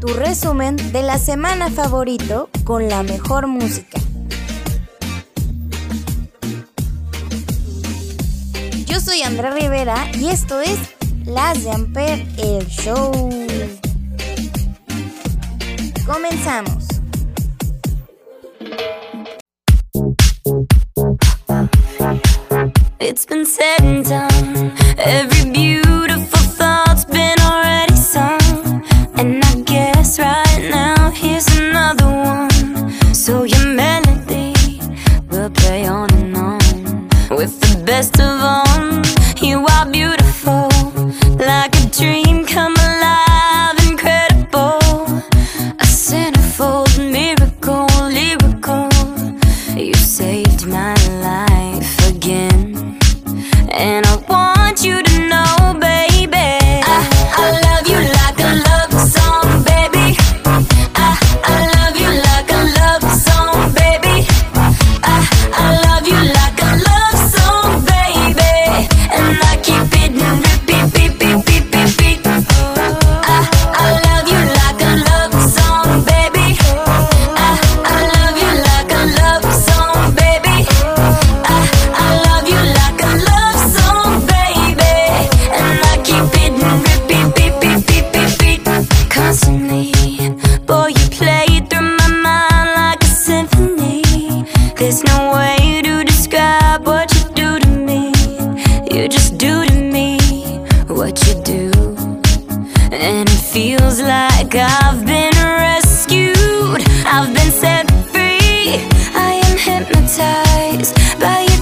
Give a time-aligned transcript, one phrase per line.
[0.00, 4.00] tu resumen de la semana favorito con la mejor música.
[8.86, 10.78] Yo soy Andrea Rivera y esto es
[11.26, 13.12] Las de Amper, el show.
[16.06, 16.86] Comenzamos.
[22.98, 24.72] It's been said and done.
[24.96, 25.89] Every beautiful
[33.30, 34.52] So your melody
[35.30, 36.58] will play on and on.
[37.30, 38.69] With the best of them,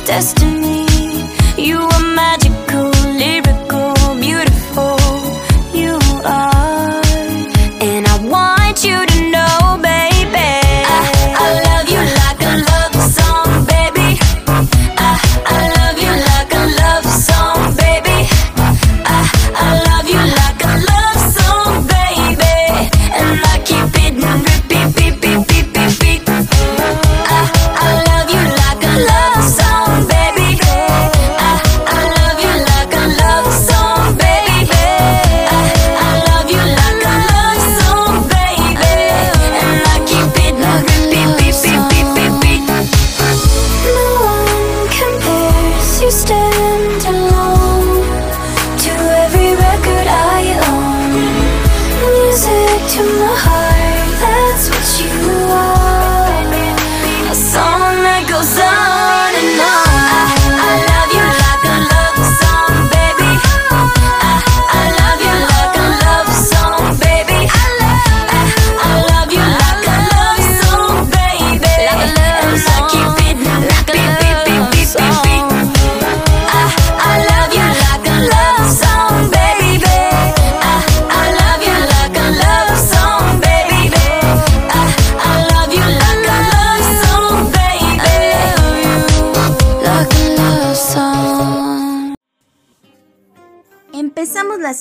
[0.08, 0.86] destiny.
[1.58, 1.87] You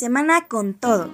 [0.07, 1.09] semana con todo.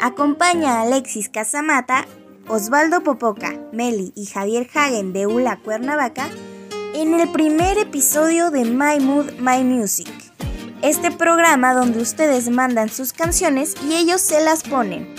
[0.00, 2.04] Acompaña a Alexis Casamata,
[2.48, 6.28] Osvaldo Popoca, Meli y Javier Hagen de ULA Cuernavaca
[6.94, 10.10] en el primer episodio de My Mood, My Music.
[10.82, 15.14] Este programa donde ustedes mandan sus canciones y ellos se las ponen.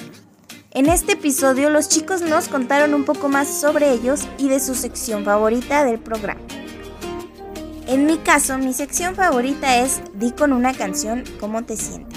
[0.72, 4.76] En este episodio los chicos nos contaron un poco más sobre ellos y de su
[4.76, 6.41] sección favorita del programa.
[7.88, 12.15] En mi caso, mi sección favorita es Di con una canción cómo te sientes.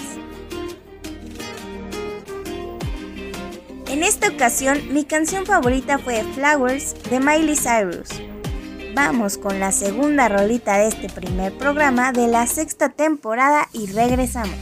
[3.89, 8.09] En esta ocasión, mi canción favorita fue Flowers de Miley Cyrus.
[8.93, 14.55] Vamos con la segunda rolita de este primer programa de la sexta temporada y regresamos.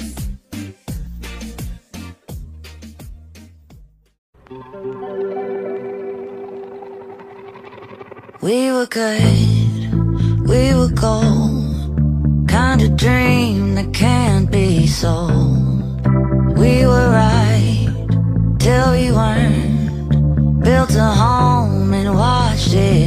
[8.42, 12.48] We were good, we were gold.
[12.48, 16.08] Kind of dream that can't be sold.
[16.58, 17.37] We were right
[18.98, 20.64] we weren't.
[20.64, 23.07] Built a home and watched it.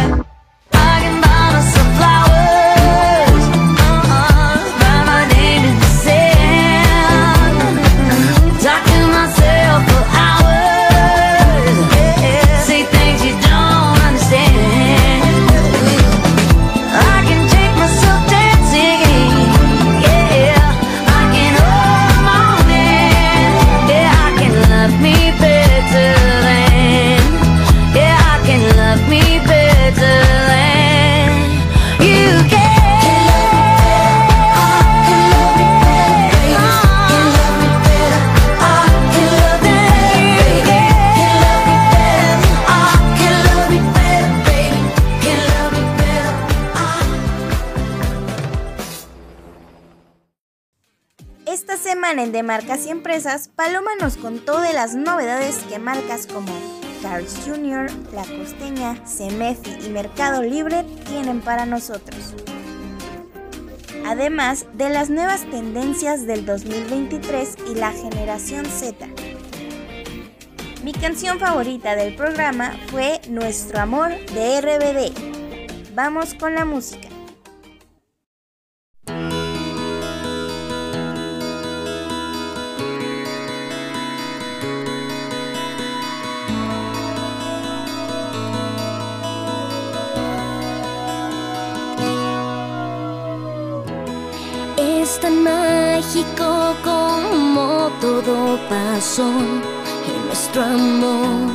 [52.41, 56.51] de marcas y empresas, Paloma nos contó de las novedades que marcas como
[57.03, 62.33] Carl's Jr., La Costeña, Semefi y Mercado Libre tienen para nosotros.
[64.07, 69.05] Además de las nuevas tendencias del 2023 y la generación Z.
[70.83, 75.93] Mi canción favorita del programa fue Nuestro Amor de RBD.
[75.93, 77.10] Vamos con la música.
[96.11, 101.51] mágico como todo pasó en nuestro amor,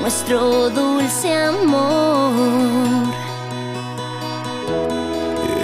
[0.00, 2.32] nuestro dulce amor.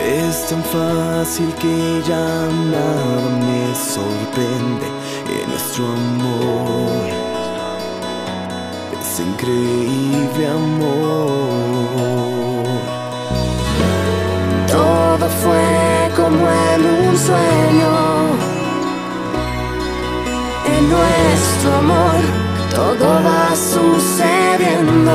[0.04, 4.86] Es tan fácil que ya nada me sorprende
[5.30, 7.08] en nuestro amor.
[9.00, 12.22] Es increíble amor.
[14.68, 15.71] Todo fue
[16.22, 17.92] como en un sueño.
[20.74, 22.20] En nuestro amor
[22.74, 25.12] todo va sucediendo.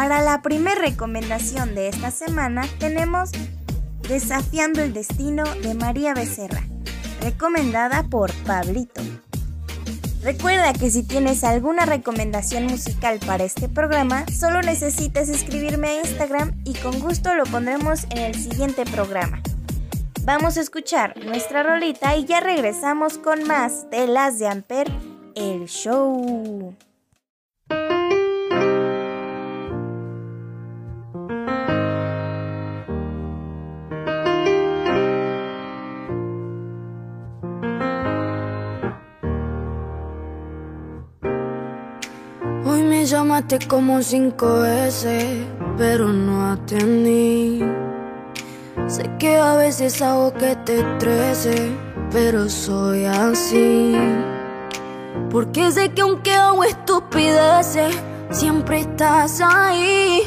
[0.00, 3.32] Para la primera recomendación de esta semana tenemos
[4.08, 6.62] Desafiando el Destino de María Becerra,
[7.20, 9.02] recomendada por Pablito.
[10.22, 16.58] Recuerda que si tienes alguna recomendación musical para este programa, solo necesitas escribirme a Instagram
[16.64, 19.42] y con gusto lo pondremos en el siguiente programa.
[20.22, 24.90] Vamos a escuchar nuestra rolita y ya regresamos con más de las de Amper,
[25.34, 26.74] el show.
[43.40, 45.24] Llamaste como cinco veces,
[45.78, 47.62] pero no atendí.
[48.86, 51.70] Sé que a veces hago que te estrese,
[52.10, 53.96] pero soy así.
[55.30, 57.96] Porque sé que aunque hago estupideces,
[58.30, 60.22] siempre estás ahí.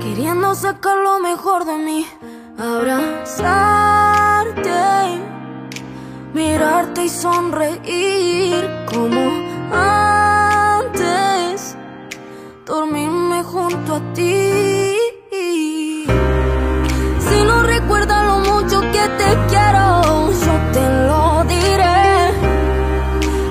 [0.00, 2.06] Queriendo sacar lo mejor de mí,
[2.58, 3.60] abrazarte,
[6.34, 9.20] mirarte y sonreír como
[9.72, 11.29] antes,
[12.70, 14.94] dormirme junto a ti.
[17.26, 19.86] Si no recuerdas lo mucho que te quiero,
[20.44, 21.22] yo te lo
[21.54, 22.00] diré.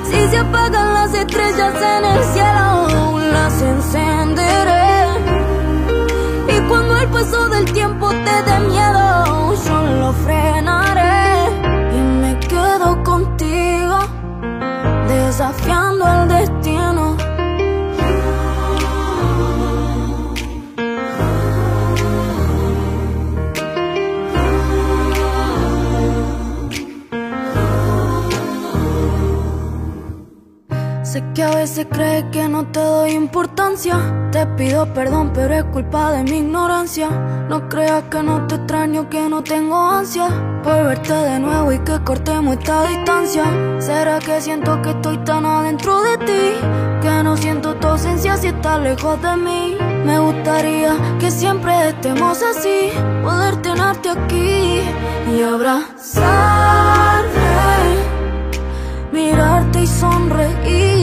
[0.10, 4.88] Si se apagan las estrellas en el cielo, las encenderé.
[6.54, 11.28] Y cuando el paso del tiempo te dé miedo, yo lo frenaré.
[11.98, 13.98] Y me quedo contigo,
[15.10, 16.59] desafiando el destino.
[31.40, 33.96] Que a veces crees que no te doy importancia.
[34.30, 37.10] Te pido perdón, pero es culpa de mi ignorancia.
[37.48, 40.28] No creas que no te extraño, que no tengo ansia
[40.62, 43.46] por verte de nuevo y que cortemos esta distancia.
[43.80, 46.58] ¿Será que siento que estoy tan adentro de ti?
[47.02, 49.78] Que no siento tu ausencia si estás lejos de mí.
[50.06, 52.90] Me gustaría que siempre estemos así,
[53.24, 54.82] poder tenerte aquí
[55.34, 57.00] y abrazarte
[59.12, 60.99] mirarte y sonreír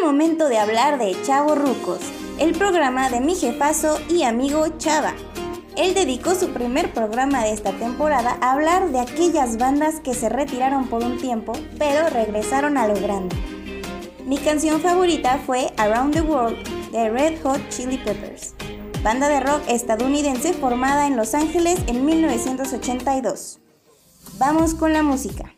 [0.00, 2.00] el momento de hablar de Chavo Rucos,
[2.38, 5.14] el programa de mi jefazo y amigo Chava.
[5.76, 10.28] Él dedicó su primer programa de esta temporada a hablar de aquellas bandas que se
[10.28, 13.36] retiraron por un tiempo, pero regresaron a lo grande.
[14.26, 18.54] Mi canción favorita fue Around the World de Red Hot Chili Peppers,
[19.02, 23.58] banda de rock estadounidense formada en Los Ángeles en 1982.
[24.38, 25.54] Vamos con la música.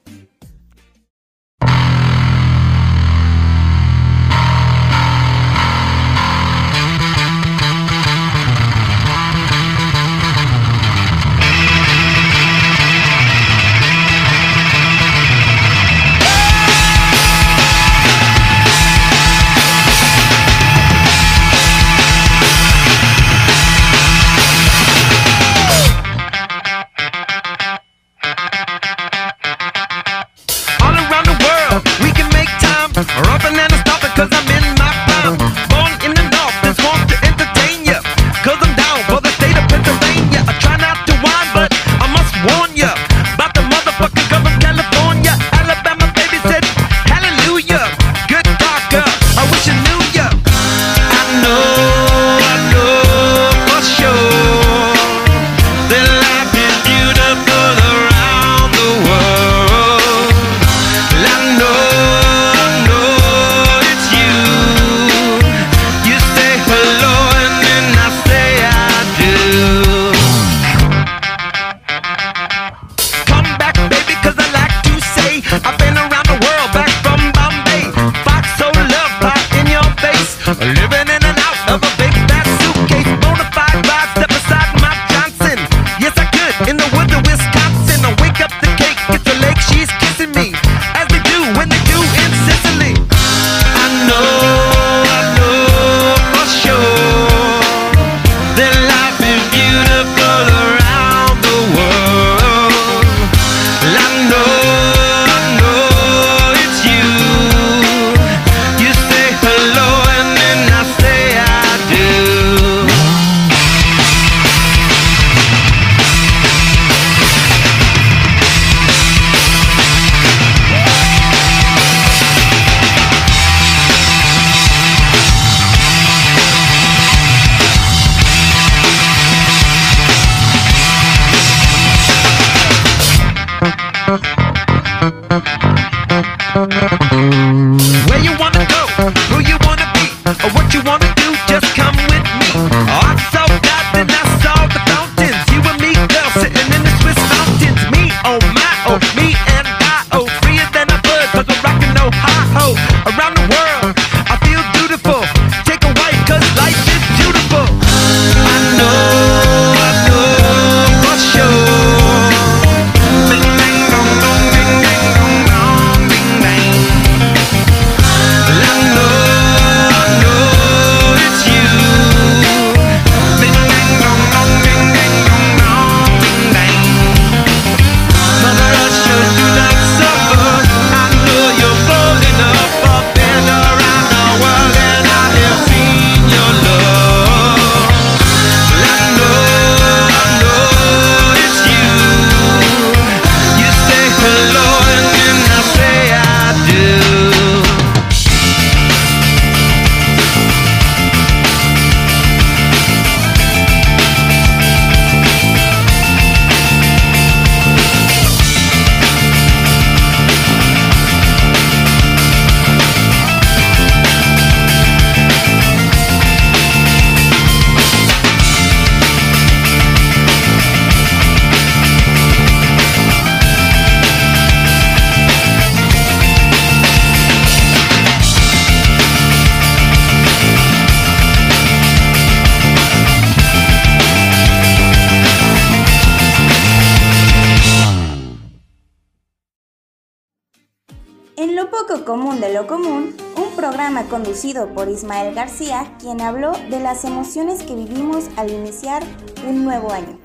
[244.32, 249.02] Conducido por Ismael García, quien habló de las emociones que vivimos al iniciar
[249.46, 250.18] un nuevo año.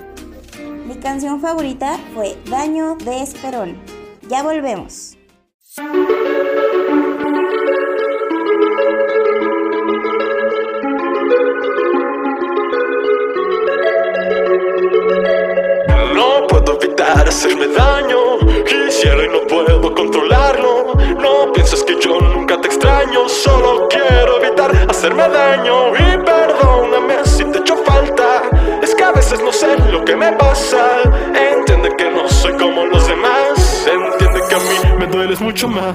[0.88, 3.76] Mi canción favorita fue Daño de Esperón.
[4.30, 5.07] Ya volvemos.
[30.50, 33.86] Entiende que no soy como los demás.
[33.86, 35.94] Entiende que a mí me dueles mucho más.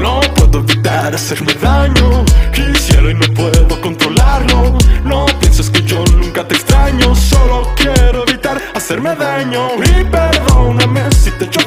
[0.00, 2.24] No puedo evitar hacerme daño.
[2.52, 4.78] Quisiera y no puedo controlarlo.
[5.04, 7.14] No pienses que yo nunca te extraño.
[7.14, 9.68] Solo quiero evitar hacerme daño.
[9.78, 11.60] Y perdóname si te echo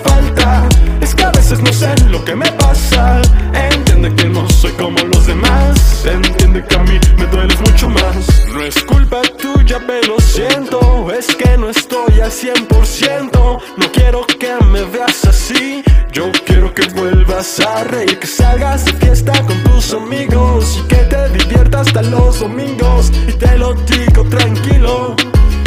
[2.25, 3.21] que me pasa.
[3.53, 6.05] Entiende que no soy como los demás.
[6.05, 8.47] Entiende que a mí me dueles mucho más.
[8.53, 11.11] No es culpa tuya, pero siento.
[11.11, 13.61] Es que no estoy al 100%.
[13.77, 15.83] No quiero que me veas así.
[16.11, 20.95] Yo quiero que vuelvas a reír, que salgas de fiesta con tus amigos y que
[20.95, 23.11] te diviertas hasta los domingos.
[23.27, 25.15] Y te lo digo tranquilo.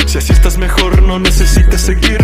[0.06, 2.17] Si así estás mejor, no necesitas seguir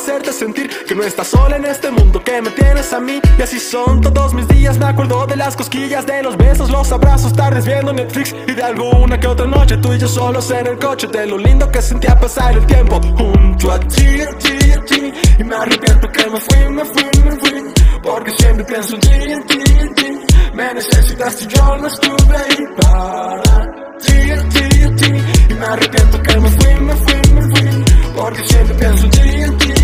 [0.00, 2.22] hacerte sentir que no estás sola en este mundo.
[2.24, 3.20] Que me tienes a mí.
[3.38, 4.78] Y así son todos mis días.
[4.78, 8.34] Me acuerdo de las cosquillas, de los besos, los abrazos, tardes viendo Netflix.
[8.46, 11.06] Y de alguna que otra noche tú y yo solos en el coche.
[11.06, 14.58] De lo lindo que sentía pasar el tiempo junto a ti, ti,
[14.88, 15.12] ti.
[15.38, 17.74] Y me arrepiento que me fui, me fui, me fui.
[18.02, 19.58] Porque siempre pienso en ti, en ti,
[19.96, 20.18] ti.
[20.54, 23.42] Me necesitaste y yo no estuve ahí para
[23.98, 24.18] ti,
[24.52, 25.10] ti, ti.
[25.50, 27.84] Y me arrepiento que me fui, me fui, me fui.
[28.16, 29.79] Porque siempre pienso en ti, ti.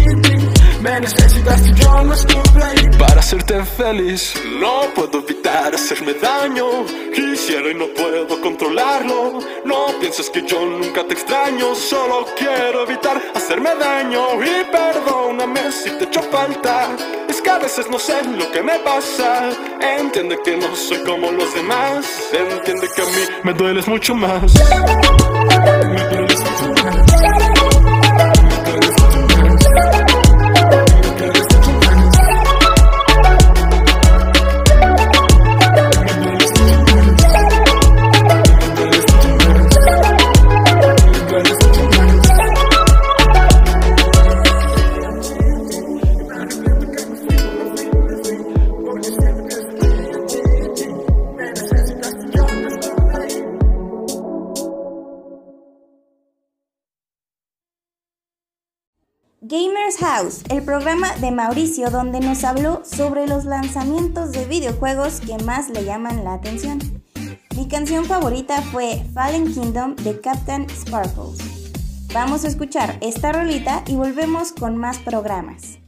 [0.87, 2.15] Me necesitaste y yo no
[2.65, 4.35] ahí para hacerte feliz.
[4.61, 6.87] No puedo evitar hacerme daño.
[7.13, 9.41] Quisiera y no puedo controlarlo.
[9.65, 11.75] No pienses que yo nunca te extraño.
[11.75, 14.41] Solo quiero evitar hacerme daño.
[14.45, 16.89] Y perdóname si te echo falta.
[17.29, 19.51] Es que a veces no sé lo que me pasa.
[19.81, 22.07] Entiende que no soy como los demás.
[22.33, 24.55] Entiende que a mí me dueles mucho más.
[24.55, 25.87] Me dueles mucho más.
[25.91, 26.85] Me dueles mucho más.
[26.85, 27.16] Me dueles mucho más.
[60.01, 65.71] House, el programa de Mauricio donde nos habló sobre los lanzamientos de videojuegos que más
[65.71, 66.79] le llaman la atención.
[67.57, 71.39] Mi canción favorita fue Fallen Kingdom de Captain Sparkles.
[72.13, 75.79] Vamos a escuchar esta rolita y volvemos con más programas.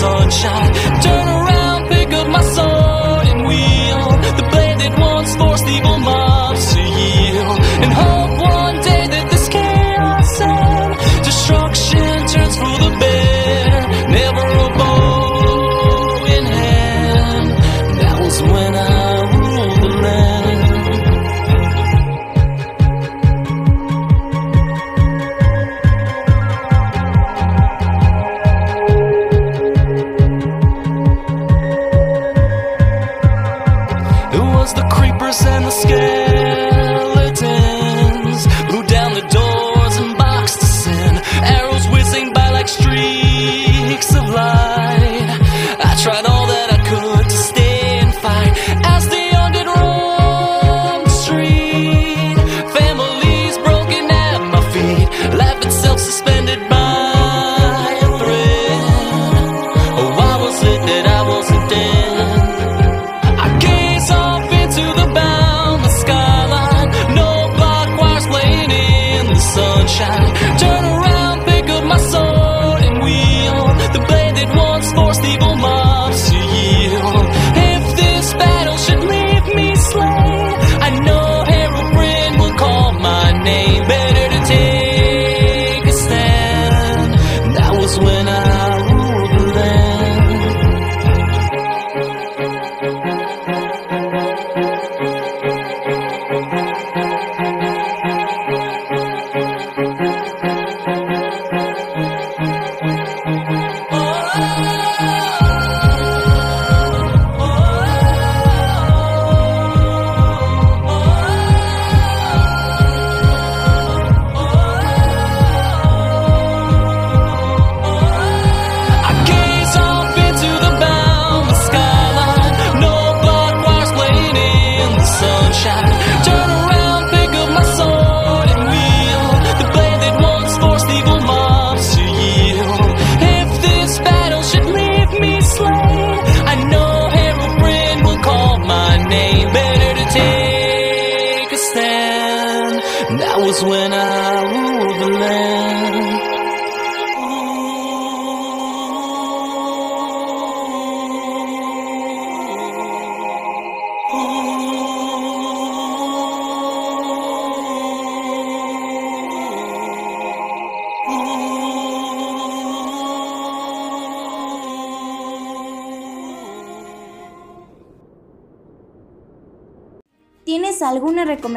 [0.00, 0.99] sunshine.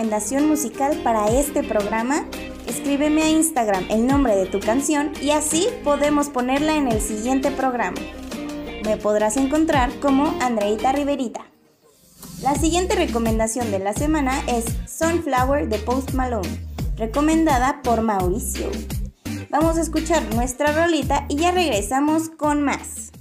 [0.04, 2.26] recomendación musical para este programa,
[2.68, 7.52] escríbeme a Instagram el nombre de tu canción y así podemos ponerla en el siguiente
[7.52, 8.02] programa.
[8.84, 11.46] Me podrás encontrar como Andreita Riverita.
[12.42, 16.50] La siguiente recomendación de la semana es Sunflower de Post Malone,
[16.98, 18.70] recomendada por Mauricio.
[19.50, 23.13] Vamos a escuchar nuestra rolita y ya regresamos con más.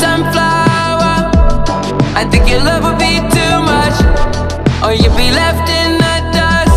[0.00, 1.14] sunflower.
[2.20, 3.96] I think your love would be too much
[4.84, 6.76] Or you'd be left in the dust.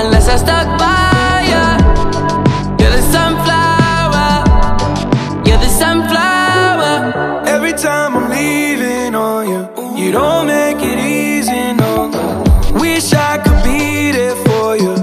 [0.00, 1.64] Unless I stuck by ya.
[2.78, 4.28] You're the sunflower.
[5.46, 6.92] You're the sunflower.
[7.54, 9.60] Every time I'm leaving on you
[10.02, 11.90] You don't make it easy, no.
[12.80, 14.94] Wish I could be there for you.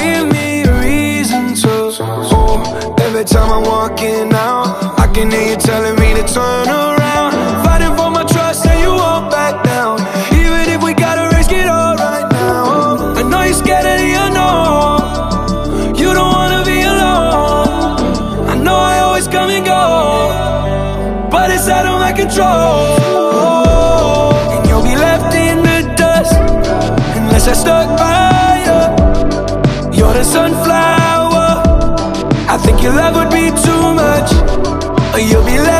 [0.00, 1.74] Give me a reason to.
[2.00, 4.66] Oh, Every time I'm walking out
[5.02, 7.32] I can hear you telling me to turn around.
[7.64, 10.00] Fighting for my trust, and you won't back down.
[10.32, 13.14] Even if we gotta risk it all right now.
[13.20, 15.94] I know you're scared of the unknown.
[16.00, 18.48] You don't wanna be alone.
[18.52, 19.84] I know I always come and go,
[21.30, 22.86] but it's out of my control.
[24.52, 26.34] And you'll be left in the dust
[27.18, 28.80] unless I stuck by you.
[29.98, 31.50] You're the sunflower.
[32.54, 34.30] I think your love would be too much,
[35.30, 35.77] you'll be left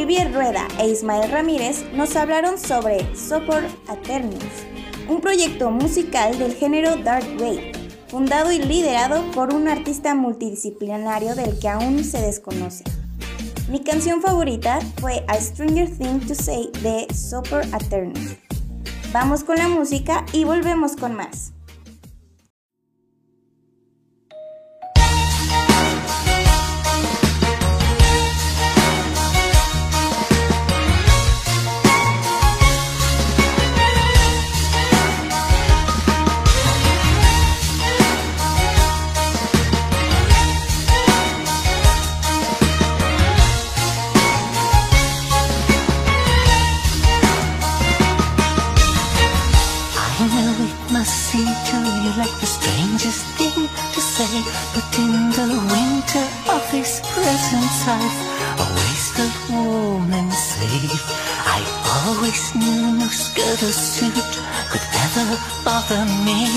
[0.00, 4.42] Olivier Rueda e Ismael Ramírez nos hablaron sobre Sopor Aternus,
[5.10, 7.72] un proyecto musical del género Dark Wave,
[8.08, 12.82] fundado y liderado por un artista multidisciplinario del que aún se desconoce.
[13.68, 18.36] Mi canción favorita fue A Stranger Thing to Say de Sopor Aternus.
[19.12, 21.52] Vamos con la música y volvemos con más.
[56.90, 58.18] Of his present life,
[58.58, 61.02] a wasted woman safe.
[61.46, 61.60] I
[61.96, 64.14] always knew no skirt or suit
[64.70, 66.48] could ever bother me,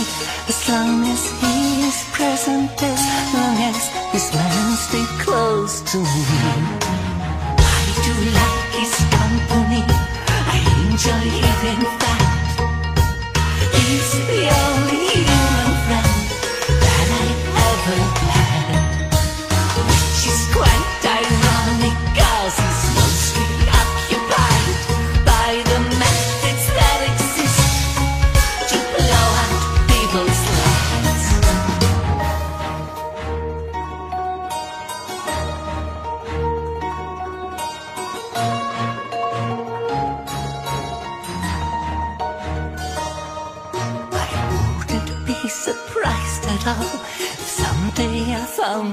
[0.48, 6.42] as long as he is present, as long as his man stay close to me.
[7.58, 9.86] I do like his company.
[10.56, 12.56] I enjoy it in fact.
[13.76, 14.73] He's the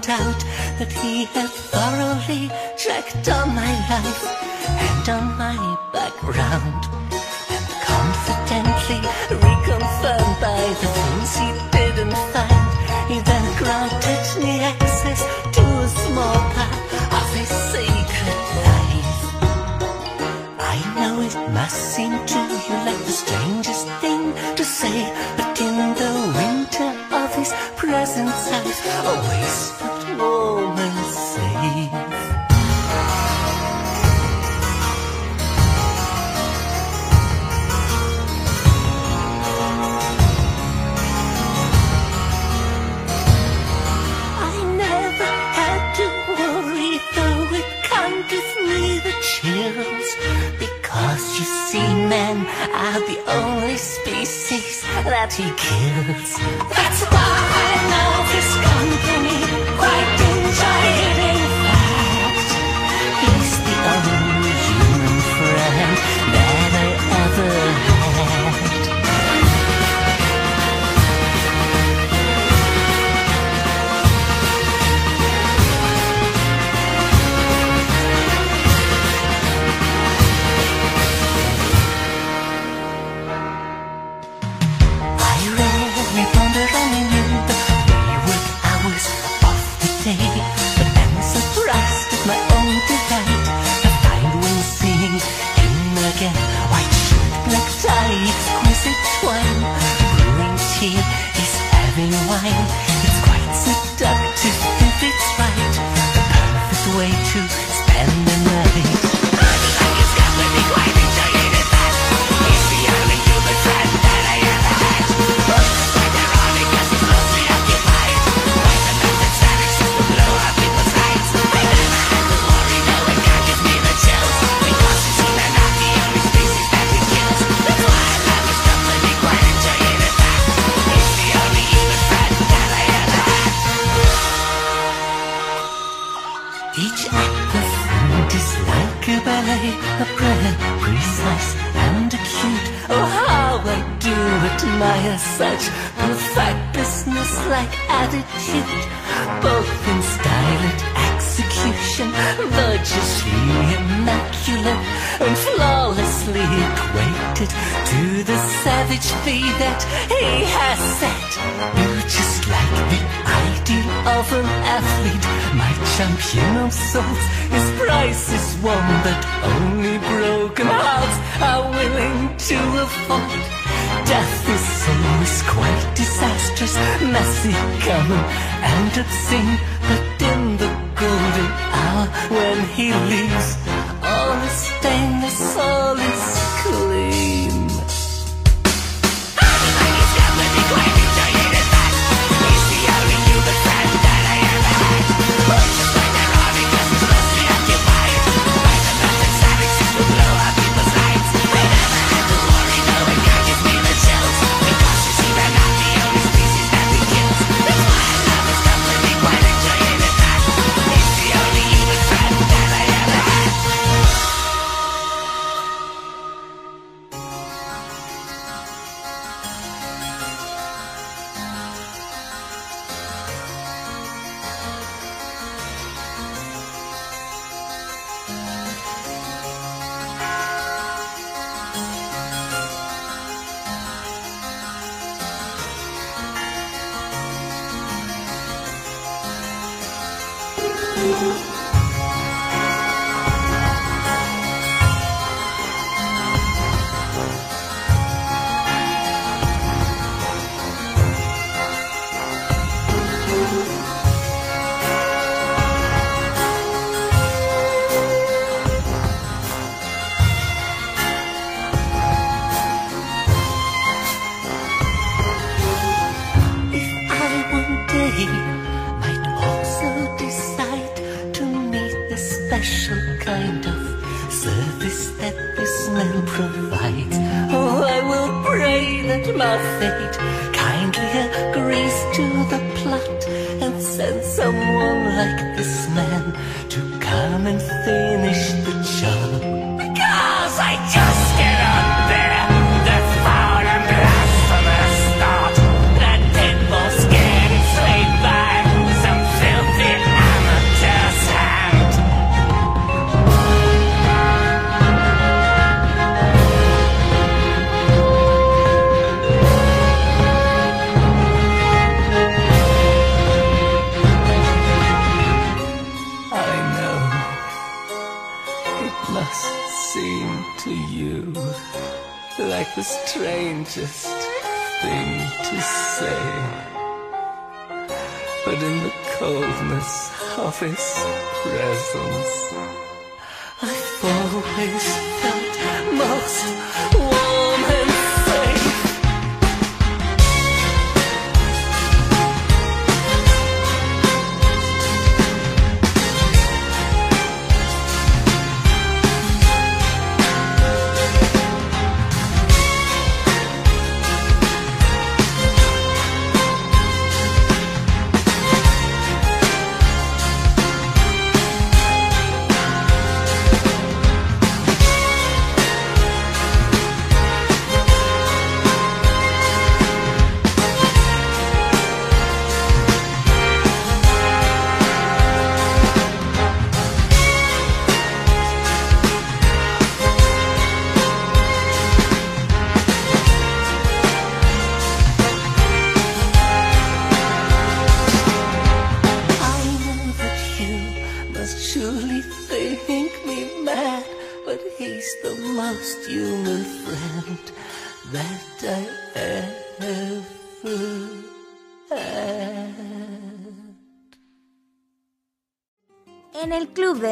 [0.09, 0.41] out
[0.79, 6.89] that he had thoroughly tracked on my life and on my background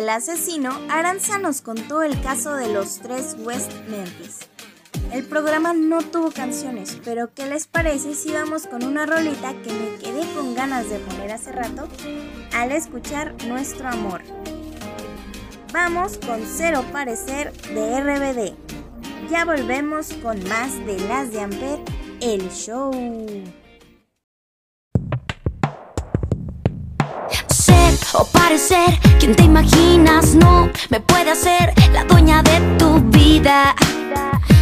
[0.08, 4.38] el asesino, Aranza nos contó el caso de los tres West Memphis.
[5.12, 9.70] El programa no tuvo canciones, pero ¿qué les parece si vamos con una rolita que
[9.70, 11.88] me quedé con ganas de poner hace rato
[12.54, 14.22] al escuchar Nuestro Amor?
[15.74, 19.30] Vamos con Cero Parecer de RBD.
[19.30, 21.80] Ya volvemos con más de Las de Amper,
[22.22, 22.92] el show.
[28.18, 28.98] o parecer.
[29.18, 33.74] Quien te imaginas no me puede hacer la dueña de tu vida.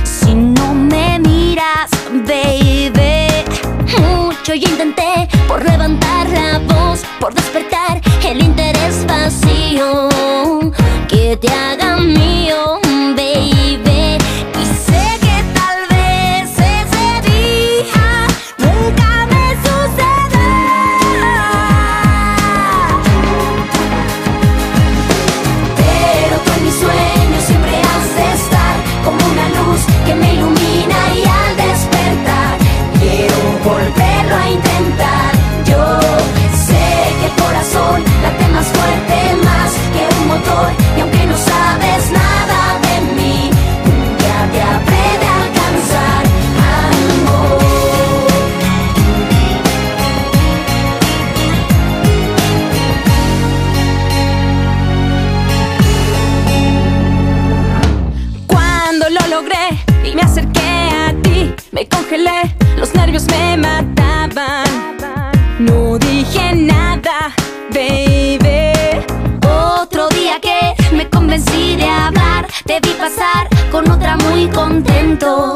[0.04, 1.90] Si no me miras
[2.26, 3.44] baby.
[3.98, 10.09] Mucho yo intenté por levantar la voz por despertar el interés vacío.
[11.09, 12.86] Que te haga mío.
[62.78, 64.64] los nervios me mataban.
[65.59, 67.34] No dije nada,
[67.70, 69.04] baby.
[69.44, 75.54] Otro día que me convencí de hablar, te vi pasar con otra muy contento.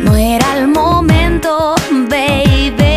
[0.00, 1.76] No era el momento,
[2.08, 2.93] baby.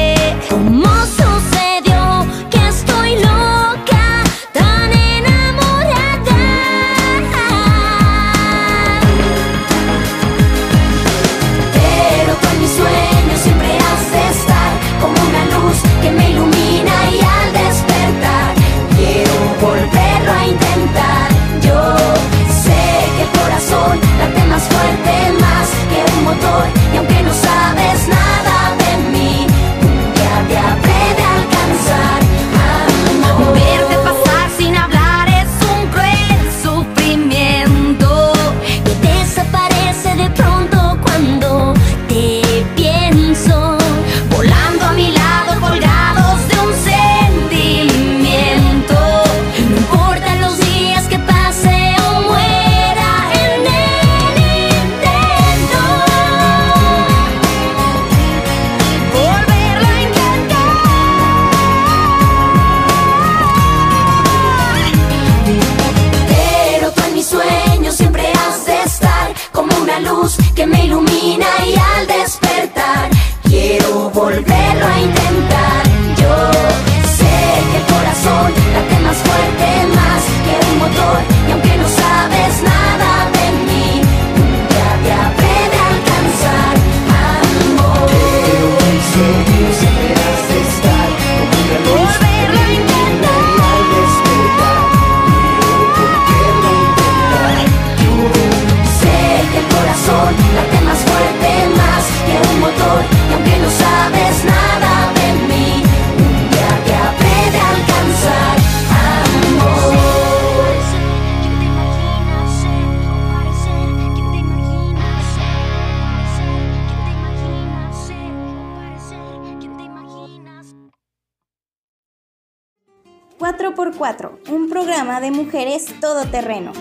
[123.47, 126.73] 4x4, un programa de mujeres todoterreno,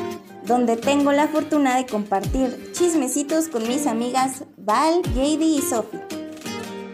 [0.45, 6.01] donde tengo la fortuna de compartir chismecitos con mis amigas Val, Jady y Sophie.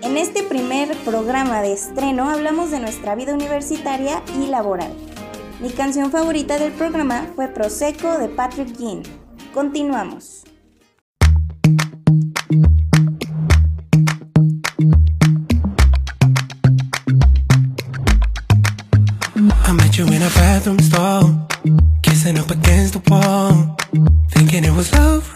[0.02, 4.92] En este primer programa de estreno hablamos de nuestra vida universitaria y laboral.
[5.62, 9.02] Mi canción favorita del programa fue Prosecco de Patrick Ginn.
[9.54, 10.41] Continuamos.
[24.52, 25.31] thinking it was love.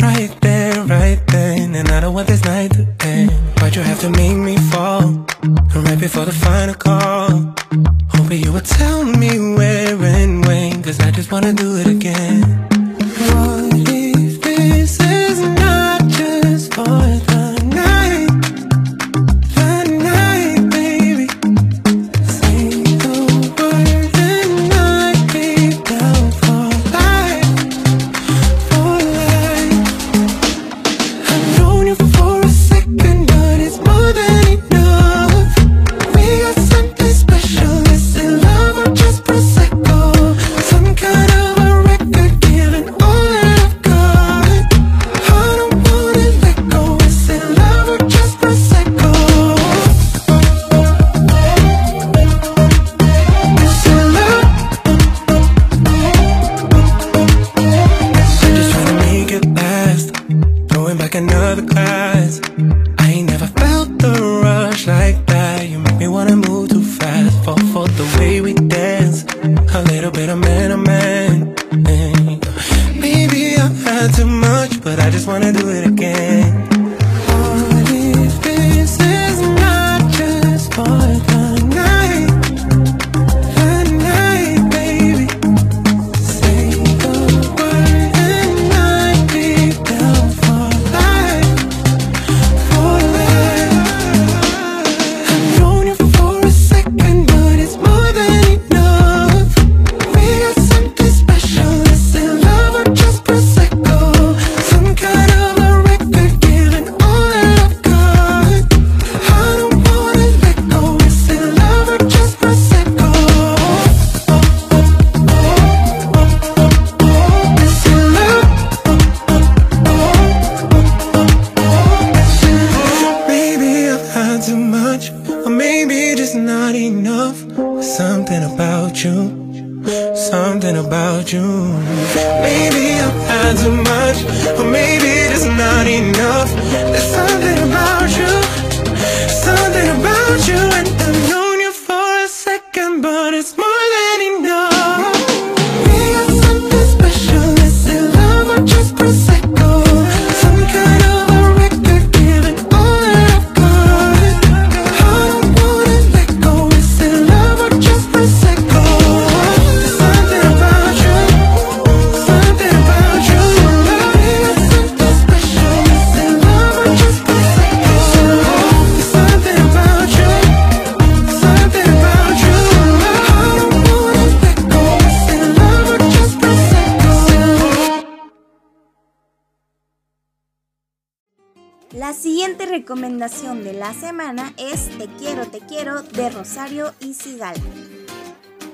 [184.00, 187.60] Semana es Te quiero, te quiero de Rosario y Sigala.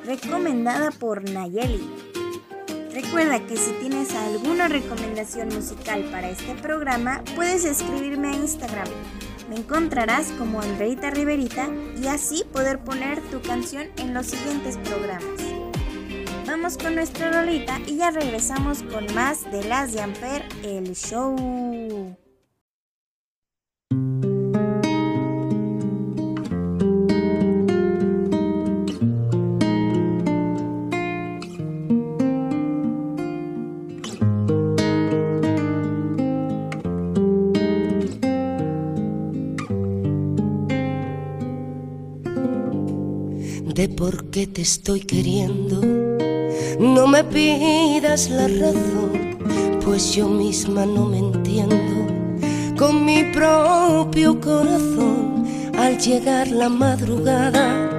[0.04, 1.88] Recomendada por Nayeli.
[2.92, 8.88] Recuerda que si tienes alguna recomendación musical para este programa, puedes escribirme a Instagram.
[9.48, 11.68] Me encontrarás como Andreita Riverita
[12.00, 15.40] y así poder poner tu canción en los siguientes programas.
[16.46, 22.16] Vamos con nuestra rolita y ya regresamos con más de Las de Amper, el show.
[43.66, 45.80] De por qué te estoy queriendo.
[46.78, 49.38] No me pidas la razón,
[49.84, 52.06] pues yo misma no me entiendo.
[52.76, 55.44] Con mi propio corazón,
[55.78, 57.90] al llegar la madrugada,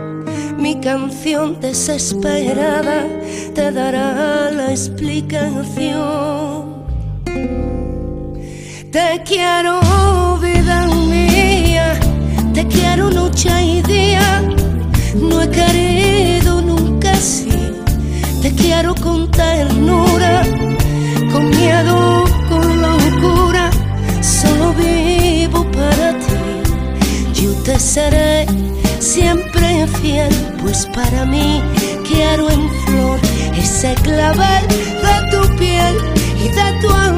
[0.58, 3.06] mi canción desesperada
[3.54, 6.74] te dará la explicación.
[8.92, 9.80] Te quiero,
[10.40, 12.00] vida mía,
[12.54, 14.03] te quiero noche y día.
[15.16, 17.50] No he querido nunca así.
[18.42, 20.44] Te quiero con ternura,
[21.32, 23.70] con miedo, con locura.
[24.22, 27.42] Solo vivo para ti.
[27.42, 28.46] Yo te seré
[29.00, 31.62] siempre fiel, pues para mí
[32.08, 33.20] quiero en flor
[33.58, 35.96] ese clavel de tu piel
[36.44, 37.13] y de tu amor.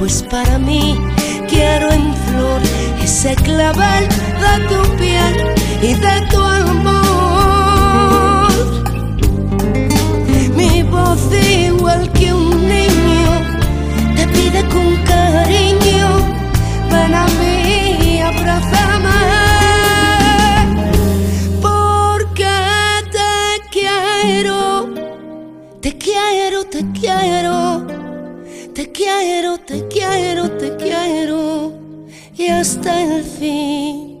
[0.00, 0.98] Pues para mí
[1.46, 2.62] quiero en flor
[3.02, 5.34] ese clavel de tu piel
[5.82, 7.70] y de tu amor.
[10.56, 11.20] Mi voz
[11.66, 13.30] igual que un niño
[14.16, 16.08] te pide con cariño,
[16.90, 19.20] ven a mí, abrázame,
[21.60, 22.54] porque
[23.12, 24.88] te quiero,
[25.82, 27.86] te quiero, te quiero,
[28.74, 29.89] te quiero, te quiero,
[32.60, 34.18] hasta el fin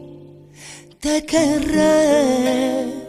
[0.98, 2.99] te querré.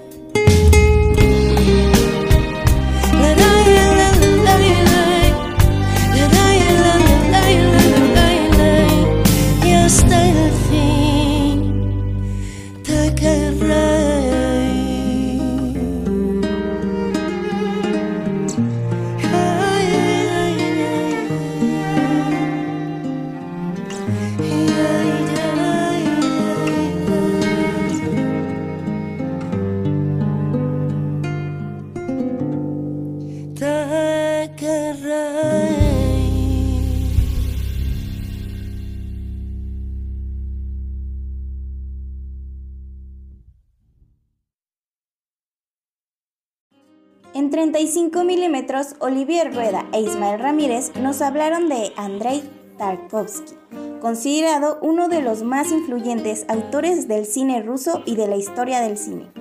[48.71, 52.41] 35 milímetros, Olivier Rueda e Ismael Ramírez nos hablaron de Andrei
[52.77, 53.55] Tarkovsky,
[53.99, 58.97] considerado uno de los más influyentes autores del cine ruso y de la historia del
[58.97, 59.31] cine.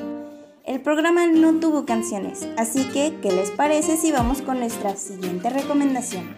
[0.65, 5.49] El programa no tuvo canciones, así que, ¿qué les parece si vamos con nuestra siguiente
[5.51, 6.37] recomendación?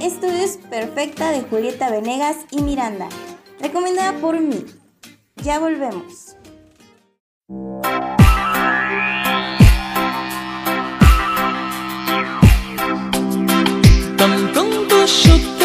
[0.00, 3.08] Esto es Perfecta de Julieta Venegas y Miranda,
[3.60, 4.64] recomendada por mí.
[5.42, 6.36] Ya volvemos.
[15.06, 15.55] should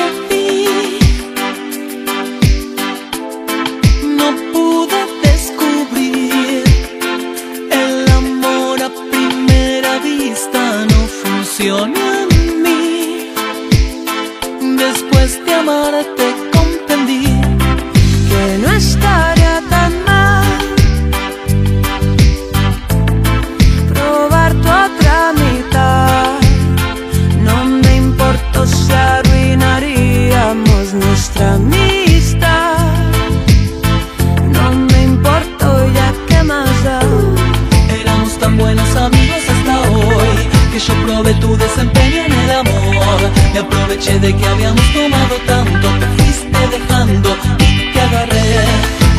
[44.01, 48.65] De que habíamos tomado tanto, te fuiste dejando y te agarré.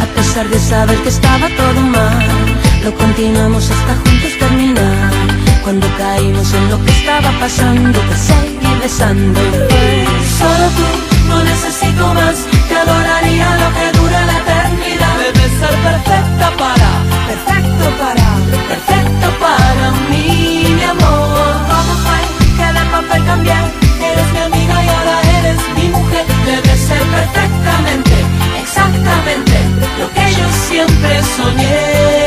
[0.02, 2.26] A pesar de saber que estaba todo mal,
[2.84, 5.10] lo continuamos hasta juntos terminar.
[5.62, 10.04] Cuando caímos en lo que estaba pasando, te seguí besando fue
[10.38, 12.36] Solo tú, no necesito más,
[12.68, 15.14] te adoraría lo que dura la eternidad.
[15.24, 16.90] Debes ser perfecta para,
[17.30, 18.28] perfecto para,
[18.68, 21.54] perfecto para mí, mi amor.
[21.70, 22.20] ¿Cómo fue
[22.56, 23.61] que de papel cambié?
[26.44, 28.10] Debes ser perfectamente,
[28.62, 29.52] exactamente
[29.98, 32.26] lo que yo siempre soñé.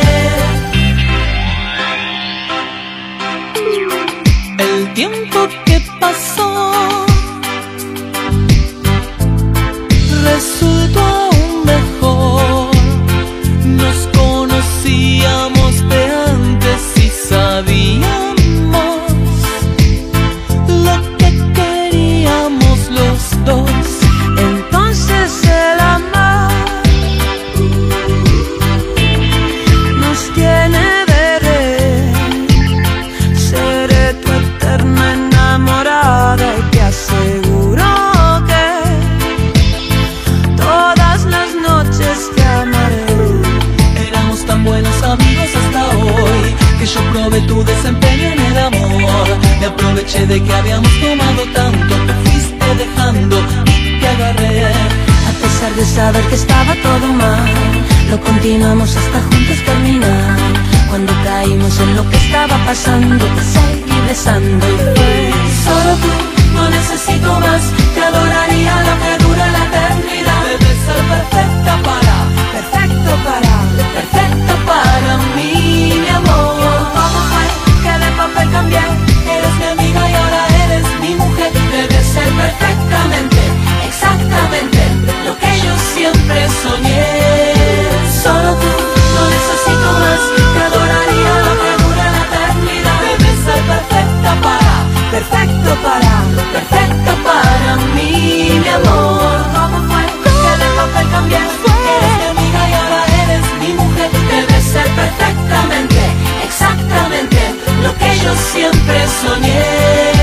[4.57, 7.05] El tiempo que pasó
[10.24, 10.85] resultó
[50.42, 54.66] que habíamos tomado tanto, te fuiste dejando y te agarré.
[54.66, 57.50] A pesar de saber que estaba todo mal,
[58.10, 60.38] lo continuamos hasta juntos terminar.
[60.90, 65.32] Cuando caímos en lo que estaba pasando, te seguí besando y fue
[65.64, 66.12] Solo tú,
[66.56, 67.62] no necesito más,
[67.94, 70.42] te adoraría lo que dura la eternidad.
[70.50, 72.16] Debes ser perfecta para,
[72.56, 73.54] perfecto para,
[73.98, 76.92] perfecta para mí, mi amor.
[76.96, 77.46] ¿Cómo fue
[77.84, 79.14] que de papel cambié?
[81.76, 83.41] Debes ser perfectamente,
[83.86, 84.80] exactamente
[85.26, 87.03] lo que yo siempre soñé.
[88.23, 88.71] Solo tú,
[89.15, 90.21] no necesito más,
[90.53, 92.99] te adoraría lo que dura la eternidad.
[93.09, 94.73] Debes ser perfecta para,
[95.11, 96.13] perfecto para,
[96.55, 99.38] perfecta para mí, mi amor.
[99.53, 101.07] ¿Cómo fue que de papel?
[101.28, 104.09] Eres mi amiga y ahora eres mi mujer.
[104.32, 106.01] Debes ser perfectamente,
[106.41, 107.39] exactamente
[107.84, 110.14] lo que yo siempre soñé.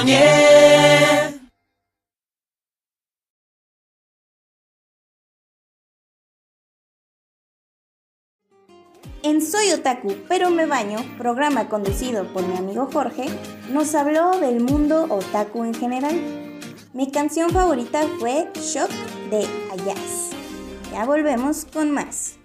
[0.00, 1.36] soñé.
[9.22, 13.26] En Soy Otaku, pero me baño, programa conducido por mi amigo Jorge,
[13.70, 16.14] nos habló del mundo otaku en general.
[16.92, 18.90] Mi canción favorita fue Shock
[19.30, 20.30] de Ayaz.
[20.92, 22.38] Ya volvemos con más.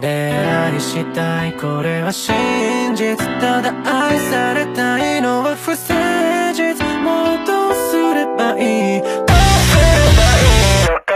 [0.00, 5.74] 恋愛したいこれは真実ただ愛されたいのは不
[6.53, 9.81] 実もうどうすればいいどうすれ
[10.13, 10.45] ばい
[10.77, 11.11] いのか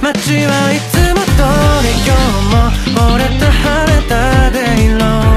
[0.00, 1.42] 街はいつも通
[1.82, 2.46] り今日
[2.94, 4.12] も俺と晴れた
[4.52, 5.31] でいろ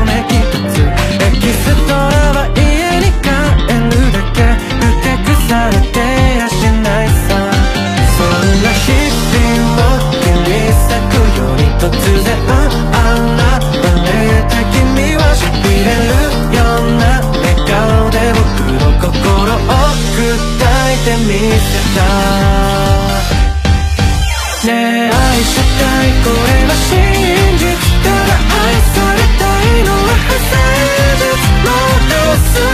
[21.95, 22.01] た
[24.67, 26.91] ねえ愛したいこれは真
[27.57, 27.65] 実。
[28.03, 30.53] ただ愛されたいのは不正
[31.21, 31.23] で
[31.65, 31.69] も
[32.37, 32.64] す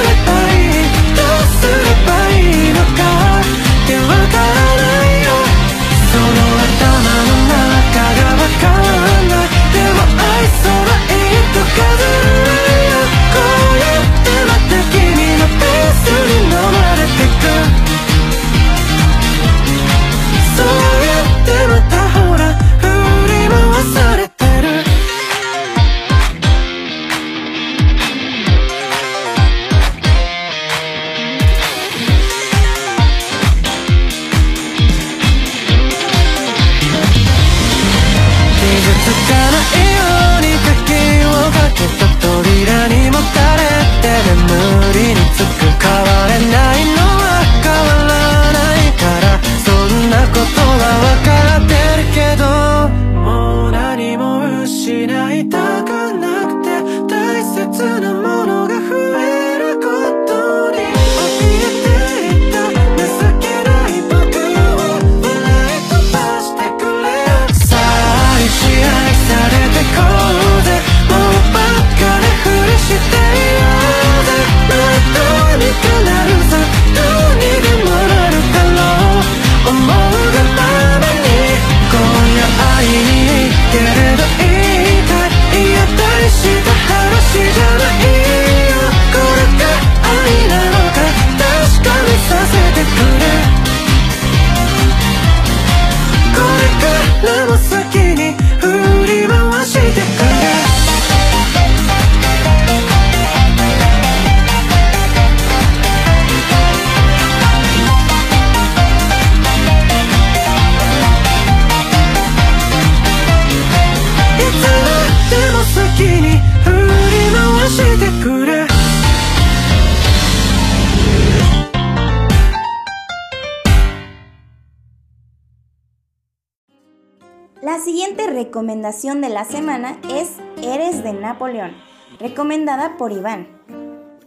[131.52, 131.76] Napoleón,
[132.20, 133.48] recomendada por Iván.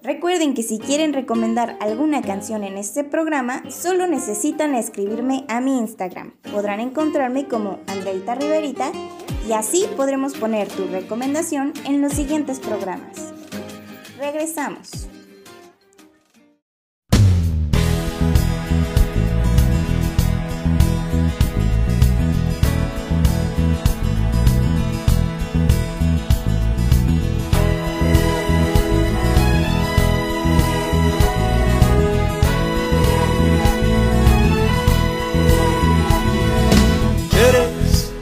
[0.02, 5.78] Recuerden que si quieren recomendar alguna canción en este programa, solo necesitan escribirme a mi
[5.78, 6.32] Instagram.
[6.52, 8.92] Podrán encontrarme como Andreita Riverita
[9.48, 13.32] y así podremos poner tu recomendación en los siguientes programas.
[14.18, 15.08] Regresamos.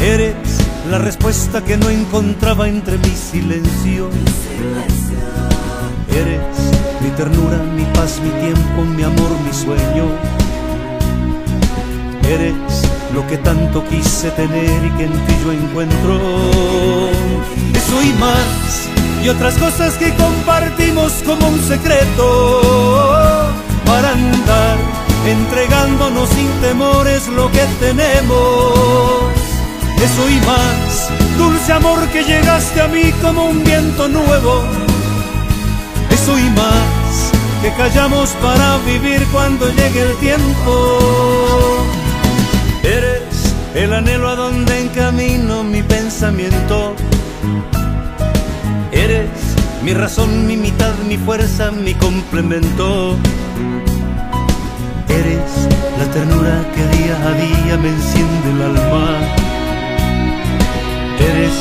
[0.00, 0.34] Eres
[0.90, 4.08] la respuesta que no encontraba entre mi silencio.
[6.14, 6.40] Eres
[7.02, 10.06] mi ternura, mi paz, mi tiempo, mi amor, mi sueño.
[12.28, 12.54] Eres
[13.12, 16.20] lo que tanto quise tener y que en ti yo encuentro.
[17.74, 18.88] Eso y más,
[19.24, 23.50] y otras cosas que compartimos como un secreto.
[23.84, 24.78] Para andar
[25.26, 29.47] entregándonos sin temores lo que tenemos
[30.02, 34.64] eso y más, dulce amor que llegaste a mí como un viento nuevo.
[36.10, 37.32] Eso y más,
[37.62, 40.98] que callamos para vivir cuando llegue el tiempo.
[42.82, 46.94] Eres el anhelo a donde encamino mi pensamiento.
[48.92, 49.30] Eres
[49.82, 53.16] mi razón, mi mitad, mi fuerza, mi complemento.
[55.08, 55.50] Eres
[55.98, 59.47] la ternura que día a día me enciende el alma.
[61.30, 61.52] Eres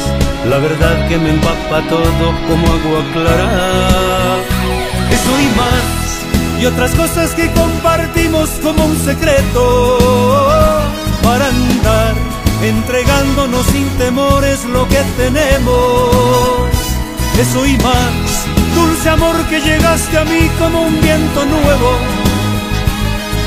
[0.49, 4.39] la verdad que me empapa todo como agua clara.
[5.11, 9.97] Eso y más, y otras cosas que compartimos como un secreto.
[11.22, 12.15] Para andar
[12.61, 16.70] entregándonos sin temores lo que tenemos.
[17.38, 21.91] Eso y más, dulce amor que llegaste a mí como un viento nuevo.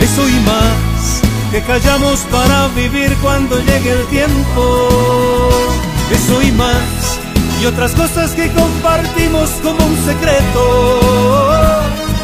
[0.03, 5.70] Eso y más, que callamos para vivir cuando llegue el tiempo
[6.13, 7.21] eso y más,
[7.61, 11.01] y otras cosas que compartimos como un secreto,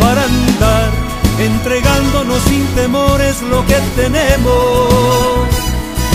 [0.01, 0.91] para andar
[1.39, 5.49] entregándonos sin temores lo que tenemos.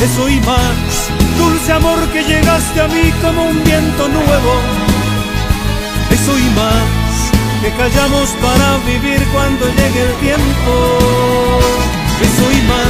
[0.03, 4.53] Eso y más, dulce amor que llegaste a mí como un viento nuevo.
[6.09, 11.59] Eso y más, que callamos para vivir cuando llegue el tiempo.
[12.21, 12.80] Eso.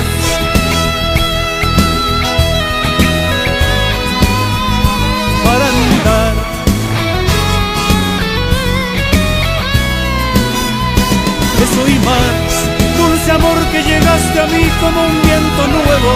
[14.42, 16.12] a mí como un viento nuevo.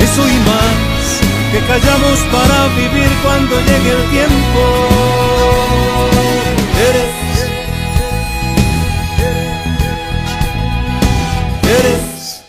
[0.00, 1.20] Eso y más
[1.52, 4.60] que callamos para vivir cuando llegue el tiempo.
[6.88, 7.12] Eres.
[11.78, 12.44] Eres.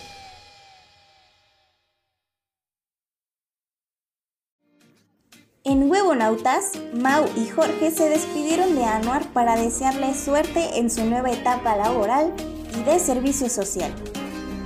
[5.66, 11.32] En Huevonautas, Mau y Jorge se despidieron de Anuar para desearle suerte en su nueva
[11.32, 12.34] etapa laboral
[12.76, 13.94] y de servicio social.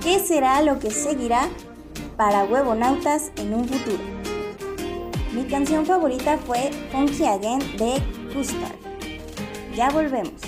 [0.02, 1.50] ¿Qué será lo que seguirá
[2.16, 4.04] para huevonautas en un futuro?
[5.34, 8.02] Mi canción favorita fue Funky Again de
[8.34, 8.76] Custard.
[9.76, 10.42] Ya volvemos.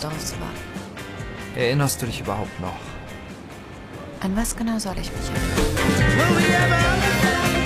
[0.00, 0.54] darauf zu warten.
[1.56, 2.76] Erinnerst du dich überhaupt noch?
[4.20, 5.56] An was genau soll ich mich erinnern?
[6.16, 7.59] Will we ever...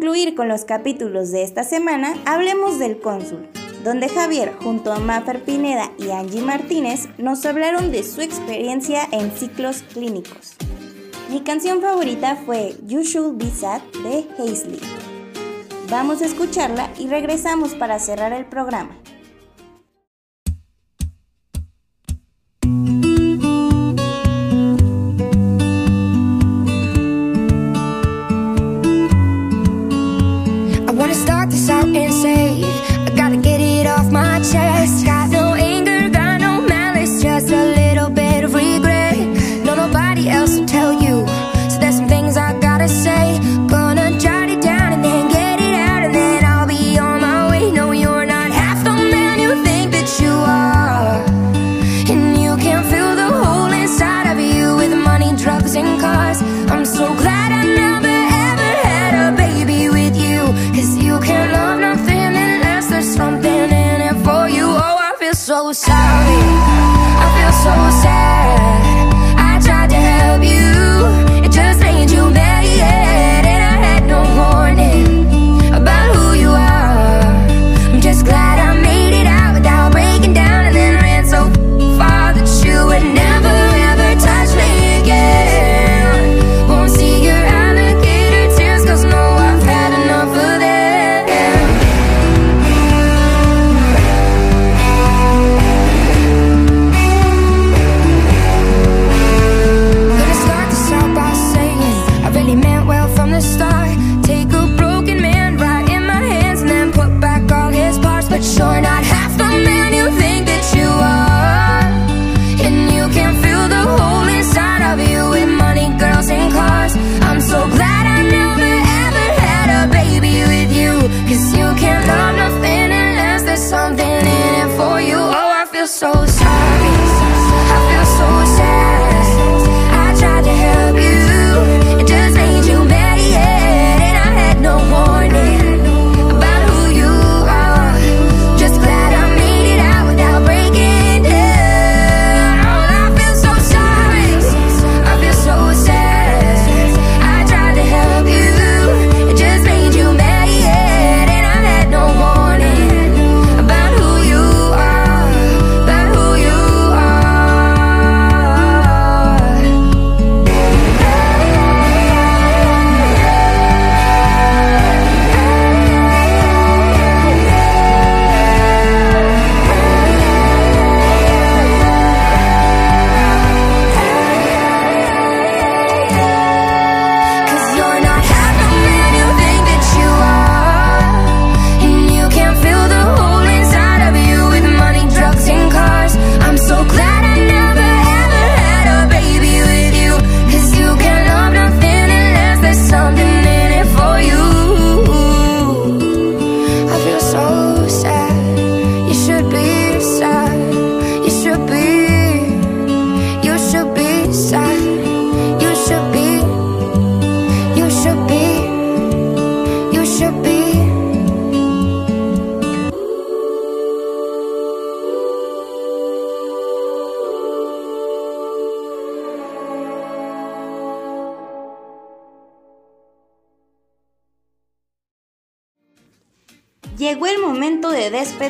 [0.00, 3.46] concluir con los capítulos de esta semana, hablemos del cónsul,
[3.84, 9.30] donde Javier junto a Maffer Pineda y Angie Martínez nos hablaron de su experiencia en
[9.30, 10.56] ciclos clínicos.
[11.28, 14.80] Mi canción favorita fue You Should Be Sad de Hazley.
[15.90, 18.96] Vamos a escucharla y regresamos para cerrar el programa.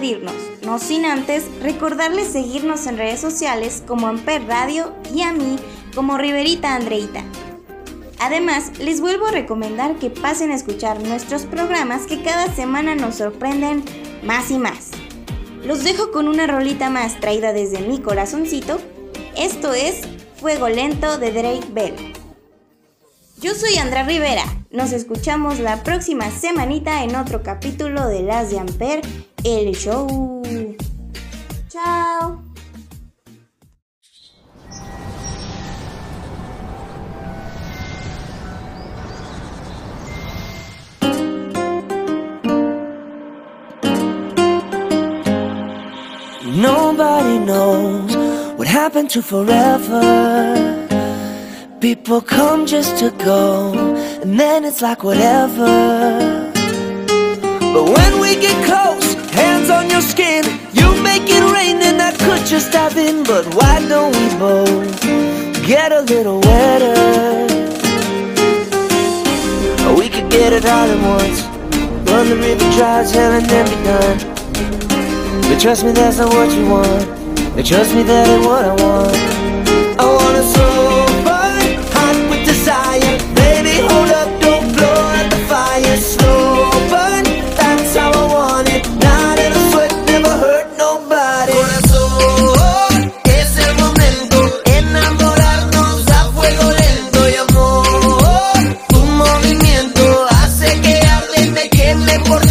[0.00, 5.56] Despedirnos, no sin antes recordarles seguirnos en redes sociales como Amper Radio y a mí
[5.94, 7.22] como Riverita Andreita.
[8.18, 13.16] Además, les vuelvo a recomendar que pasen a escuchar nuestros programas que cada semana nos
[13.16, 13.82] sorprenden
[14.22, 14.90] más y más.
[15.64, 18.78] Los dejo con una rolita más traída desde mi corazoncito.
[19.36, 20.00] Esto es
[20.36, 22.19] Fuego Lento de Drake Bell.
[23.40, 24.44] Yo soy Andra Rivera.
[24.70, 29.00] Nos escuchamos la próxima semanita en otro capítulo de Las de Amper,
[29.44, 30.42] el show.
[31.68, 32.42] Chao.
[46.44, 48.14] Nobody knows
[48.58, 50.79] what happened to forever.
[51.80, 53.72] People come just to go,
[54.20, 56.52] and then it's like whatever.
[57.72, 60.44] But when we get close, hands on your skin,
[60.74, 63.24] you make it rain, and I could just dive in.
[63.24, 65.00] But why don't we both
[65.66, 67.48] get a little wetter?
[69.96, 71.40] We could get it all at once.
[72.10, 74.18] Run the river dry as hell and then be done.
[75.48, 77.08] But trust me, that's not what you want.
[77.56, 79.16] And trust me, that ain't what I want.
[79.98, 80.36] I want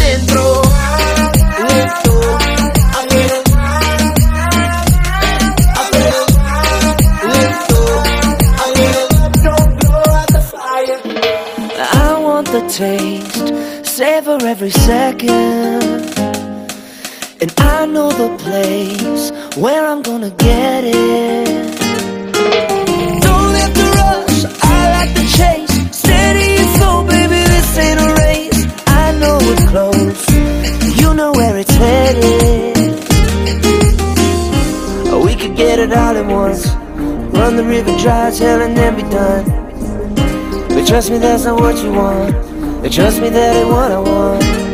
[0.00, 0.62] queme por dentro.
[1.68, 2.20] Lento.
[11.82, 15.82] I want the taste, savor every second.
[17.42, 21.78] And I know the place where I'm gonna get it.
[23.22, 25.69] Don't have to rush, I like the chase.
[29.20, 32.70] Know it's close, you know where it's headed.
[35.24, 36.66] We could get it all at once.
[37.36, 39.44] Run the river dry hell and then be done.
[40.68, 42.34] But trust me, that's not what you want.
[42.84, 44.69] And trust me, that ain't what I want.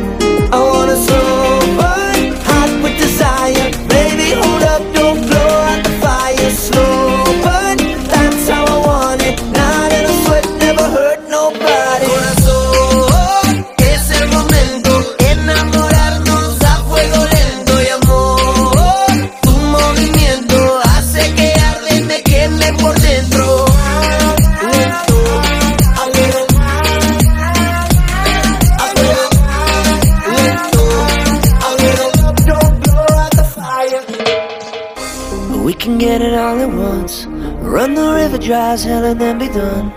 [37.87, 39.93] Run the river dry as hell and then be done.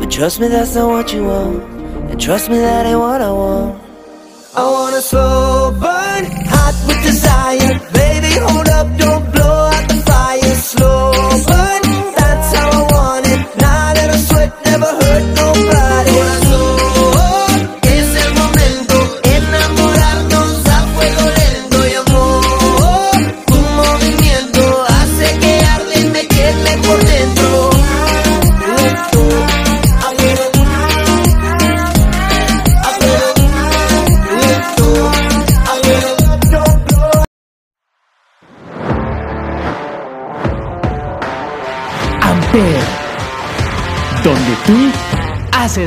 [0.00, 1.62] But trust me, that's not what you want.
[2.10, 3.80] And trust me, that ain't what I want.
[4.56, 5.70] I want a slow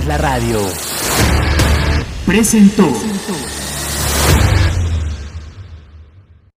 [0.08, 0.60] la radio.
[2.26, 3.17] Presentó.